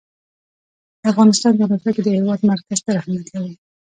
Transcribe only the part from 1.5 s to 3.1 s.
جغرافیه کې د هېواد مرکز ستر